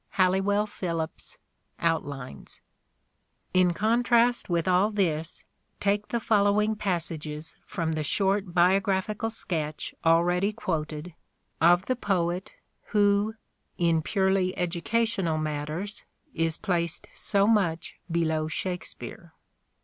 (Halliwell 0.15 0.65
Phillipps's" 0.65 1.37
Outlines.) 1.93 2.59
Boms 2.59 2.61
and 3.53 3.69
In 3.69 3.73
contrast 3.75 4.49
with 4.49 4.67
all 4.67 4.89
this 4.89 5.43
take 5.79 6.07
the 6.07 6.19
following 6.19 6.75
passages 6.75 7.55
from 7.67 7.91
the 7.91 8.03
short 8.03 8.51
biographical 8.51 9.29
sketch 9.29 9.93
already 10.03 10.53
quoted, 10.53 11.13
of 11.61 11.85
the 11.85 11.95
poet 11.95 12.51
who, 12.85 13.35
in 13.77 14.01
purely 14.01 14.57
educational 14.57 15.37
matters, 15.37 16.03
is 16.33 16.57
placed 16.57 17.07
so 17.13 17.45
much 17.45 17.97
below" 18.11 18.47
Shakespeare." 18.47 19.33